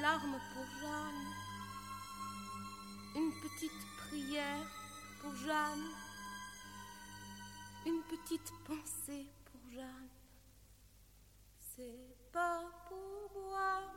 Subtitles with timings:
[0.00, 1.26] larme pour Jeanne,
[3.16, 4.66] une petite prière
[5.20, 5.88] pour Jeanne,
[7.86, 10.08] une petite pensée pour Jeanne.
[11.58, 13.92] C'est pas pour boire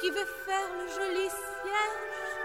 [0.00, 2.35] qui vais faire le joli cierge.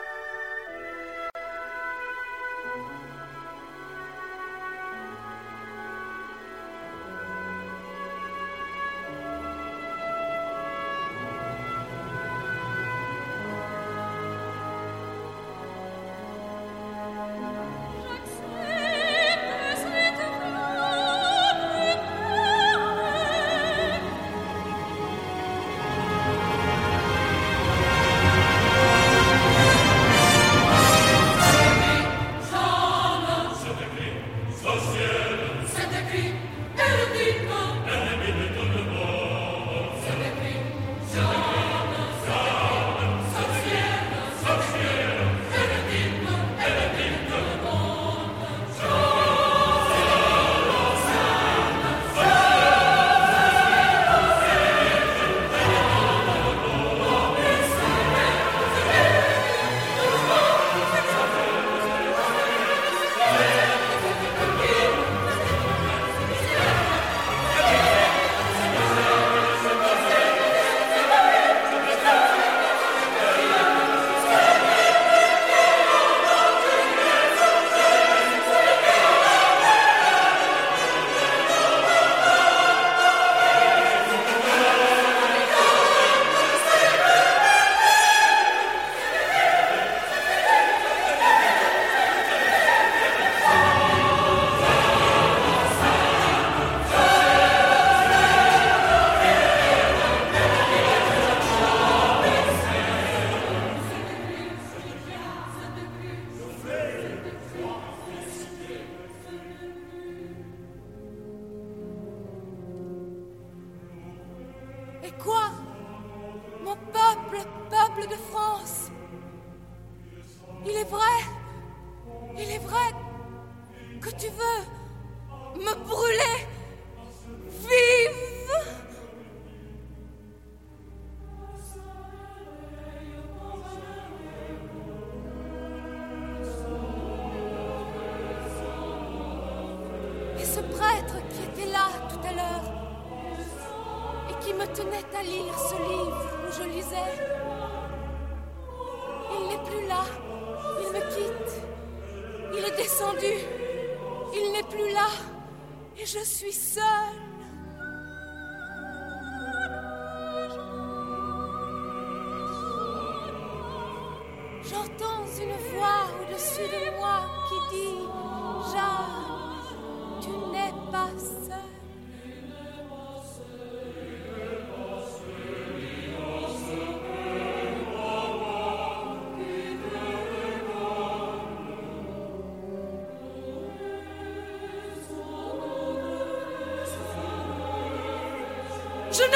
[125.62, 126.51] me brûlait.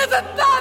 [0.05, 0.54] It's a thought.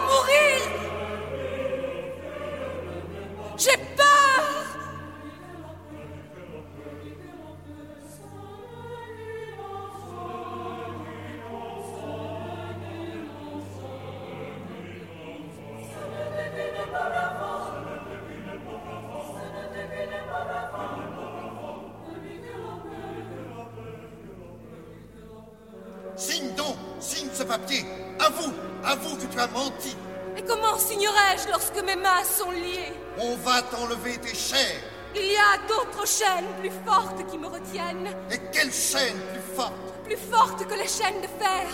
[34.34, 34.82] Chaînes.
[35.14, 39.94] Il y a d'autres chaînes plus fortes qui me retiennent, Et quelle chaîne plus forte
[40.04, 41.66] plus fortes que les chaînes de fer,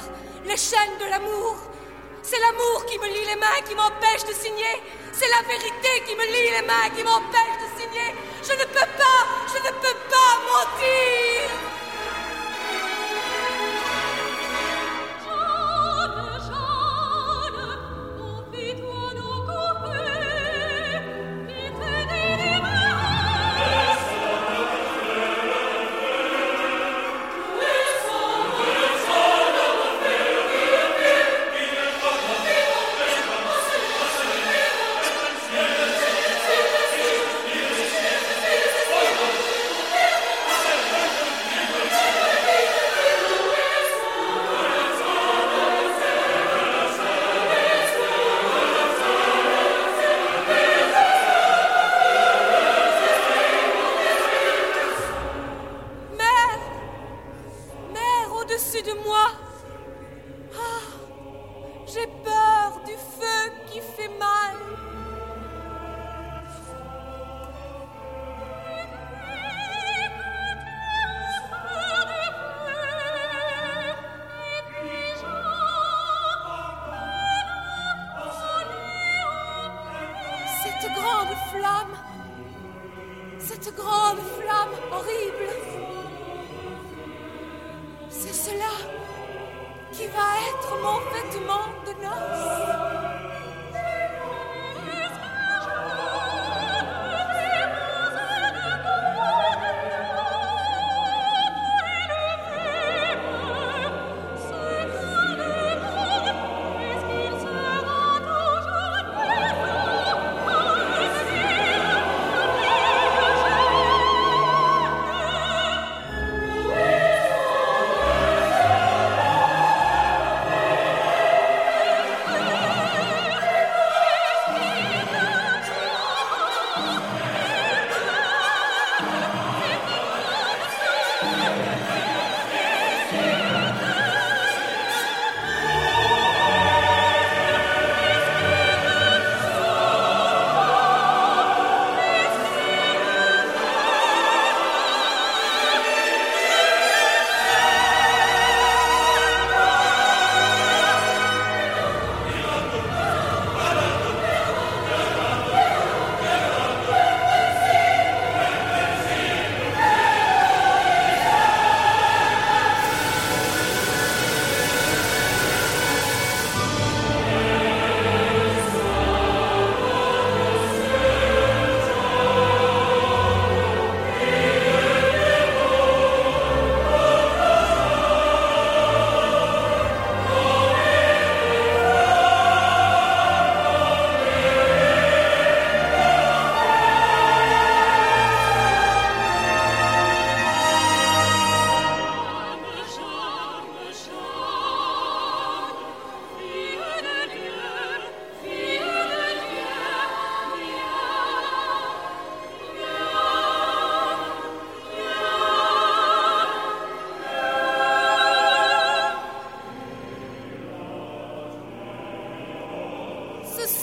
[0.44, 1.56] les chaînes de l'amour.
[2.22, 4.76] C'est l'amour qui me lie les mains, qui m'empêche de signer.
[5.12, 8.14] C'est la vérité qui me lie les mains, qui m'empêche de signer.
[8.42, 9.20] Je ne peux pas,
[9.52, 11.69] je ne peux pas mentir.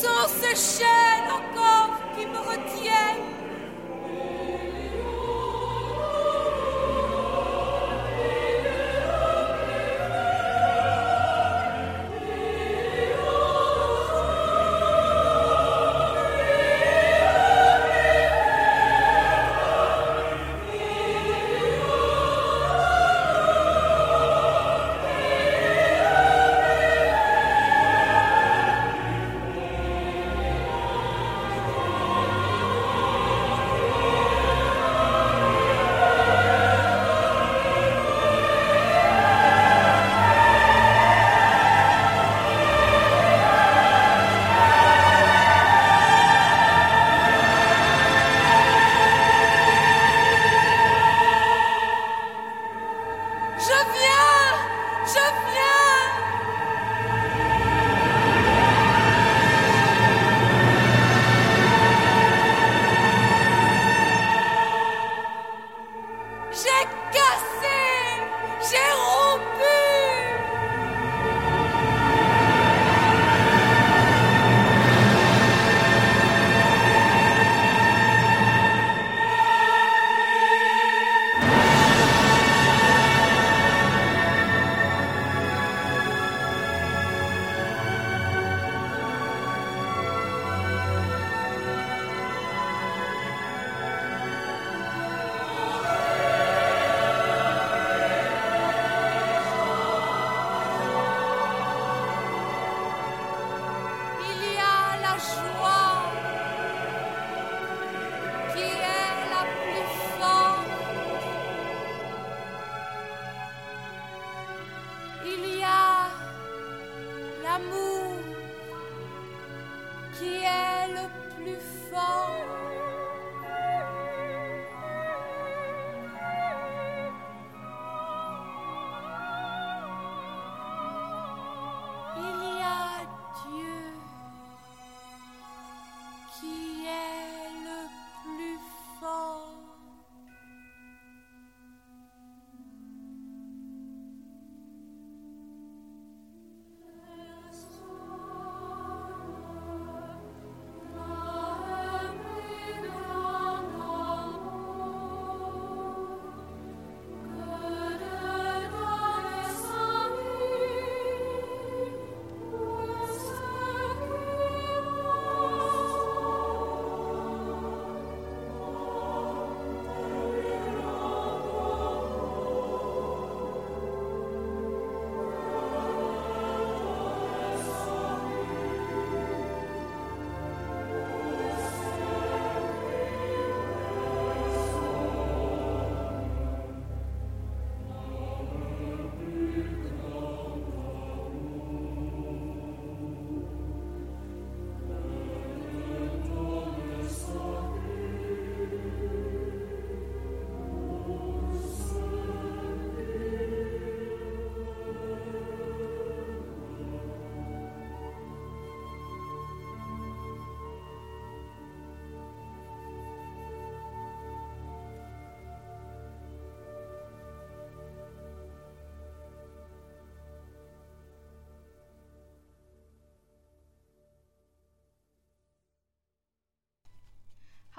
[0.02, 3.37] Sont ces chaînes encore qui me retiennent.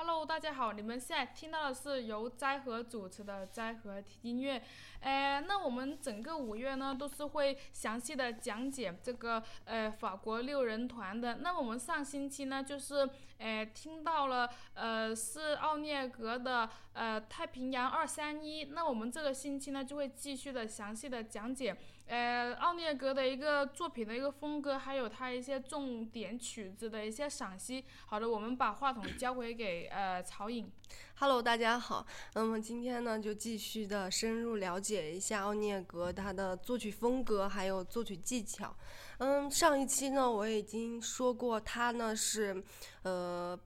[0.01, 4.63] Hello，大家好，你们现在听到的是由斋和主持的斋和听音乐。
[5.01, 11.39] 呃，那我们整个五月呢，都是会详细的讲解这个呃法国六人团的。
[11.39, 18.67] 那我们上星期呢，就是呃听到了呃是奥涅格的呃太平洋二三一。
[18.67, 21.77] 那我们这个星期呢，就会继续的详细的讲解
[22.09, 27.85] 呃奥涅格的一个作品的一个风格，还有他一些重点曲子的一些赏析。
[28.07, 30.71] 好的，我们把话筒交回给呃曹颖。
[31.16, 32.07] Hello，大家好。
[32.35, 38.75] 那么今天呢，就继续的深入了解一下奥涅格他的作曲风格，还有作曲技巧。
[39.18, 42.64] 嗯，上一期呢，我已经说过，他呢是，
[43.03, 43.59] 呃。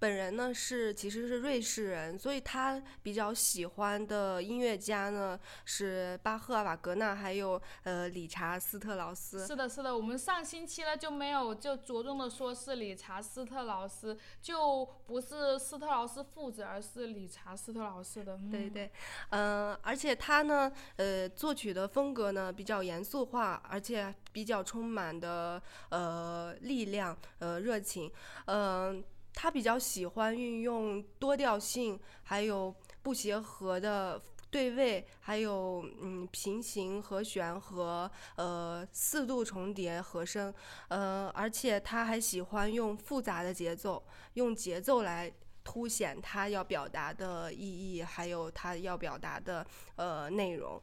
[0.00, 9.46] 本人呢是其实是瑞士人，所以他比较喜欢的音乐家呢是巴赫、瓦格纳，还有呃理查斯特劳斯。
[9.46, 18.40] 是的，是的，我们上星期呢就没有就着重的说是理查斯特劳斯，就不是斯特劳斯父子，而是理查斯特劳斯的。
[18.50, 18.90] 对对，
[19.28, 28.10] 嗯，而且他呢，呃，作曲的风格呢比较严肃化，而且比较充满的呃力量，呃热情，
[28.46, 29.04] 嗯。
[29.34, 40.52] 他比较喜欢运用多调性，还有不协和的对位，还有嗯平行和弦和呃四度重叠和声，
[40.88, 44.02] 呃，而且他还喜欢用复杂的节奏，
[44.34, 49.66] 用节奏来凸显他要表达的意义，还有他要表达的
[49.96, 50.80] 呃内容。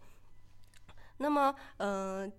[1.18, 2.32] 那么，嗯。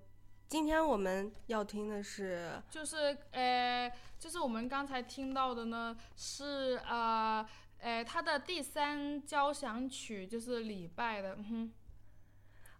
[0.49, 7.47] 今天我们要听的是，就是呃，就是我们刚才听到的呢，是呃，
[7.79, 11.73] 呃，他的第三交响曲就是礼拜的，嗯，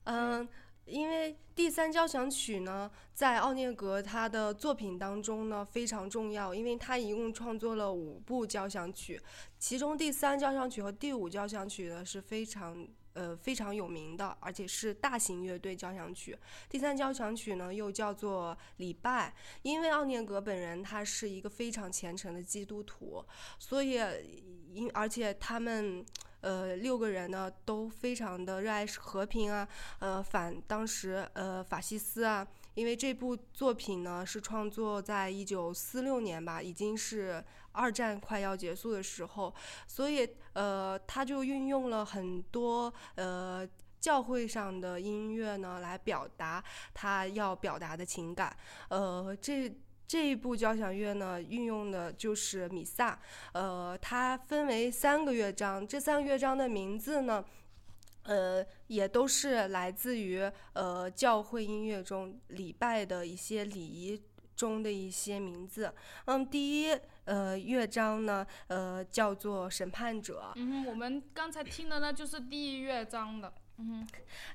[0.05, 0.49] 嗯，
[0.85, 9.21] 因为第三交响曲呢，在奥涅格他的作品当中呢非常重要，因为他一共创作了五部交响曲，
[9.59, 12.87] 其中第三交响曲和第五交响曲呢是非常。
[13.19, 16.39] 呃，非常有名的，而且是大型乐队交响曲。
[16.69, 23.25] 第三交响曲呢，又叫做礼拜，因为奥涅格本人他是一个非常虔诚的基督徒，
[23.59, 24.01] 所以
[24.73, 26.07] 因而且他们。
[26.41, 32.47] 呃，六个人呢都非常的热爱和平啊，呃，反当时呃法西斯啊，
[32.79, 39.53] 因为这部作品呢是创作在一九四六年吧，已经是二战快要结束的时候，
[39.89, 46.63] 所以呃他就运用了很多呃教会上的音乐呢来表达
[46.95, 48.57] 他要表达的情感，
[48.91, 49.69] 呃这。
[50.11, 53.21] 这一部交响乐呢，运用的就是弥撒，
[53.53, 57.45] 呃，它分为三个乐章，这三个乐章的名字呢，
[58.29, 64.23] 呃，也都是来自于呃教会音乐中礼拜的一些礼仪
[64.55, 65.93] 中的一些名字。
[66.27, 70.53] 嗯，第一呃乐章呢，呃叫做审判者。
[70.57, 73.53] 嗯，我们刚才听的呢就是第一乐章的。
[73.81, 74.05] 嗯，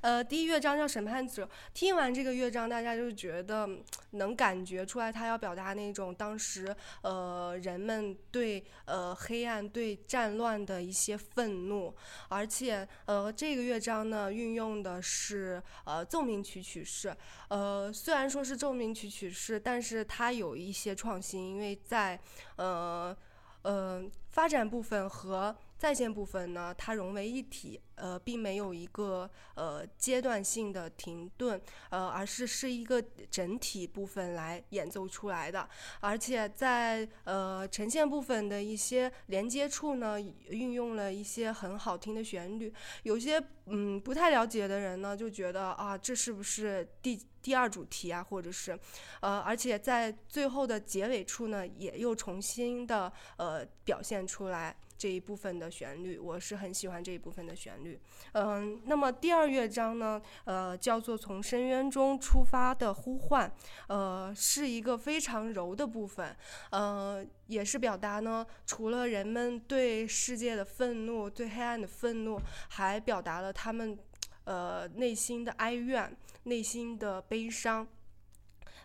[0.02, 1.50] 呃，第一乐章叫审判者。
[1.74, 3.68] 听完这个乐章，大家就觉得
[4.12, 11.96] 能感觉出来，他要表达那种当时呃人们对呃黑暗、对战乱的一些愤怒。
[12.28, 17.16] 而且呃，这个乐章呢，运用的是呃奏鸣曲曲式。
[17.48, 22.20] 呃，虽然说是奏鸣曲曲式，但是它有一些创新，因为在
[22.58, 23.16] 呃
[23.62, 27.82] 呃发展部分和在线部分呢，它融为一体。
[27.96, 35.70] 呃，并没有一个呃阶段性的停顿，呃，而是是一个整体部分来演奏出来的。
[36.00, 42.74] 而且在呃呈现部分的一些连接处呢，运用了一些很好听的旋律。
[43.04, 48.78] 有些嗯不太了解的人呢，就觉得啊，这是不是第第二主题啊，或者是
[49.22, 54.76] 呃，而且在最后的结尾处呢，也又重新的呃表现出来。
[55.04, 58.00] 这一部分的旋律，我是很喜欢这一部分的旋律。
[58.32, 63.54] 嗯，那么第二乐章呢，呃，叫做从深渊中出发的呼唤，
[63.90, 66.34] 呃，是一个非常柔的部分，
[66.72, 72.40] 呃，也是表达呢，除了人们对世界的愤怒、对黑暗的愤怒，
[72.70, 74.00] 还表达了他们，
[74.46, 77.86] 呃，内心的哀怨、内心的悲伤。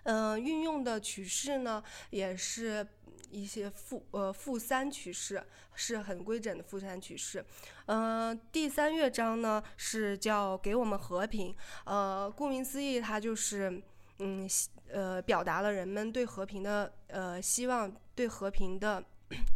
[0.02, 2.84] 嗯，运用的曲式呢，也是。
[3.30, 5.42] 一些负呃负三曲式
[5.74, 7.44] 是很规整的负三曲式，
[7.86, 11.54] 嗯，第三乐章呢是叫给我们和平，
[11.84, 13.82] 呃，顾名思义，它就是
[14.18, 14.48] 嗯
[14.90, 19.04] 呃表达了人们对和平的呃希望，对和平的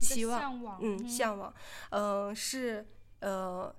[0.00, 1.52] 期望，嗯，向往，
[1.90, 2.86] 嗯，是
[3.20, 3.74] 呃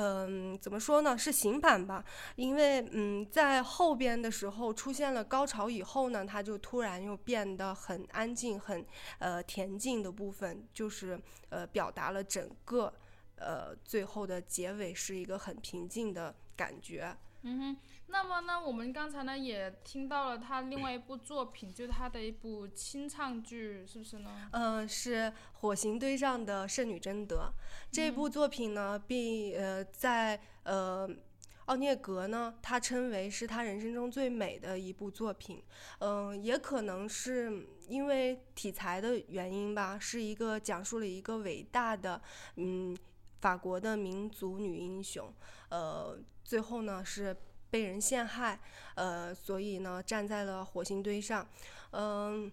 [0.00, 1.18] 嗯，怎么说呢？
[1.18, 2.04] 是行版吧，
[2.36, 8.86] 因为嗯，在后边的时候出现了高潮以后呢，它就突然又变得很安静、很
[9.18, 12.94] 呃恬静的部分，就是呃表达了整个
[13.38, 17.16] 呃最后的结尾是一个很平静的感觉。
[17.42, 17.76] 嗯哼，
[18.08, 24.48] 那么呢，我们刚才呢也听到了他另外一部作品，就是他的一部清唱剧，是不是呢？
[24.52, 27.52] 嗯，是火星堆上的圣女贞德
[27.92, 31.08] 这部作品呢，并呃在呃
[31.66, 35.62] 奥涅格呢，他称为是他人生中最美的一部作品。
[36.00, 42.20] 嗯，也可能是因为题材的原因吧，是一个讲述了一个伟大的
[42.56, 42.96] 嗯
[43.40, 45.32] 法国的民族女英雄，
[45.68, 46.18] 呃，
[46.48, 47.36] 最后呢是
[47.68, 48.58] 被人陷害，
[48.94, 51.46] 呃，所以呢站在了火星堆上，
[51.90, 52.50] 嗯。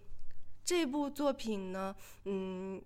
[0.68, 2.82] 这部作品呢，嗯，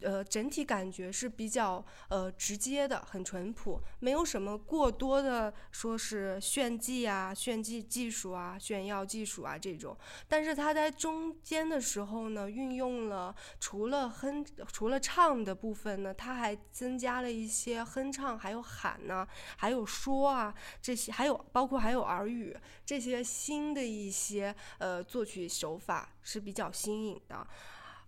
[0.00, 9.96] 呃，整体感觉是比较呃直接的，很淳朴，没有什么过多的说是炫技啊、炫技技术啊、炫耀技术啊这种。
[10.28, 22.56] 但是它在中间的时候呢，运用了除了哼、除了唱的部分呢，它还增加了一些哼唱，还有喊呢，还有说啊这些，还有包括还有耳语
[22.86, 27.44] 这些新的一些呃作曲手法是比较新颖的，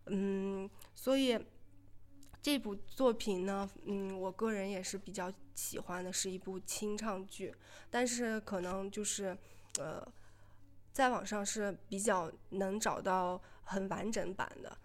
[0.06, 1.36] 嗯，所以。
[2.42, 7.54] 这部作品呢，嗯，我个人也是比较喜欢的，是一部清唱剧，
[7.90, 9.36] 但是可能就是，
[9.78, 10.06] 呃，
[10.90, 14.76] 在网上是比较能找到很完整版的。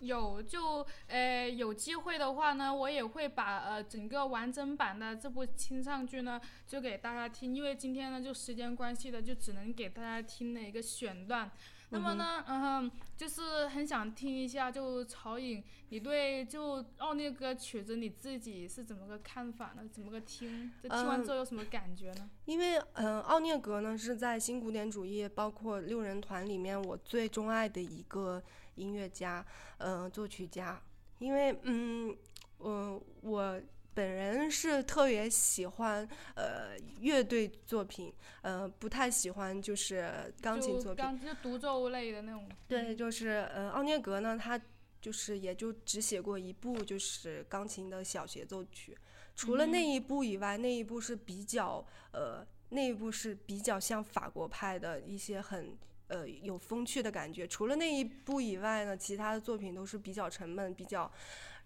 [0.00, 11.50] 有就呃有机会的话呢，我也会把呃整个完整版的这部清唱剧呢，就给大家听，因为今天呢就时间关系的，就只能给大家听了一个选段。
[11.94, 19.88] 那么呢，嗯，就是很想听一下，就曹颖，你对就奥涅格曲子你自己是怎么个看法呢？
[19.92, 20.72] 怎么个听？
[20.82, 22.28] 这听完之后有什么感觉呢？
[22.46, 28.42] 因为，嗯，奥涅格呢是在新古典主义，包括六人团里面我最钟爱的一个
[28.74, 29.46] 音乐家，
[29.78, 30.82] 嗯，作曲家。
[31.18, 32.16] 因为，嗯，
[32.58, 33.60] 嗯，我。
[33.94, 42.48] 本人是特别喜欢呃乐队作品，呃不太喜欢就是钢琴作品，就独奏类的那种。
[42.66, 44.60] 对，就是呃奥涅格呢，他
[45.00, 48.96] 就是也就只写过一部就是钢琴的小协奏曲，
[49.36, 55.76] 除了那一部以外，那一部是比较呃那一部是比较像法国派的一些很
[56.14, 57.46] 呃有风趣的感觉。
[57.46, 61.10] 除了那一部以外呢，其他的作品都是比较沉闷，比较。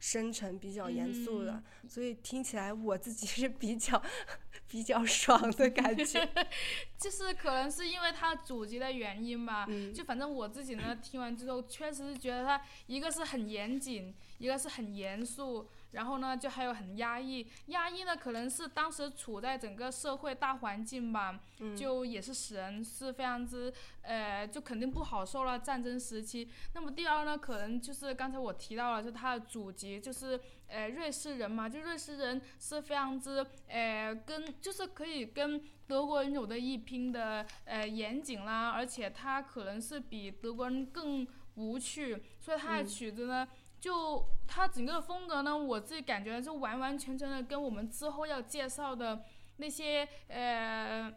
[0.01, 4.01] 深沉比较严肃的，所以听起来我自己是比较
[4.69, 6.25] 比较爽的感觉。
[6.97, 15.69] 就是可能是因为它主题的原因吧，就反正我自己呢听完之后，确实是觉得它一个是很严谨，一个是很严肃。
[15.92, 21.40] 然后呢，就还有很压抑，压抑呢，可能是当时处在整个社会大环境吧，
[21.74, 23.72] 就也是使人是非常之，
[24.03, 25.59] 呃，就肯定不好受了。
[25.59, 43.48] 战争时期，那么第二呢，可能就是刚才我提到了，就他的祖籍就是呃瑞士人嘛，就瑞士人是非常之，呃，跟就是可以跟德国人有的一拼的，呃，严谨啦，而且他可能是比德国人更无趣，所以他的曲子呢。
[43.81, 49.23] 就它整个的风格呢，我自己感觉就完完全全的跟我们之后要介绍的
[49.59, 51.12] 那些呃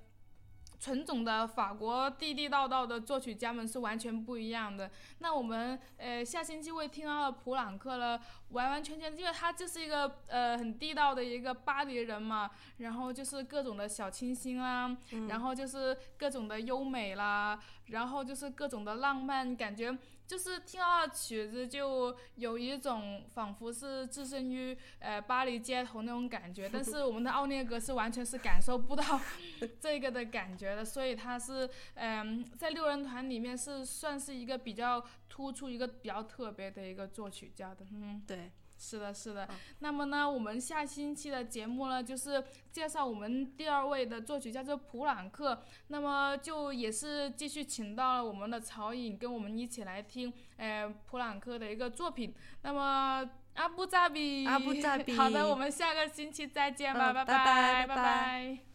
[0.79, 4.89] 纯种的法国地地道道的作曲家们是完全不一样的。
[5.19, 8.19] 那我们呃下星期会听到的普朗克了，
[8.49, 14.97] 完完全全因为他就是一个呃很地道的一个巴黎人嘛，然后就是各种的小清新啦，
[15.27, 19.95] 然后就是各种的优美啦，然后就是各种的浪漫感觉。
[20.31, 29.19] 就是听到曲子，就有一种仿佛是置身于呃巴黎街头那种感觉，但是我们的奥涅格是完全是感受不到
[29.81, 38.53] 这个的感觉的，所以他是嗯在六人团里面是算是一个比较突出、一个比较特别的一个作曲家的，嗯，对。
[38.81, 39.47] 是的，是的。
[39.77, 45.61] 那么呢，我们下星期的节目呢，就是介绍我们第二位的作曲家，叫普朗克。
[45.89, 52.33] 那么就也是继续请到了我们的曹颖，跟我们一起来听，呃，普朗克的一个作品。
[52.63, 55.13] 那么阿布扎比，阿布扎比。
[55.15, 58.70] 好的，我们下个星期再见吧，拜拜，拜拜。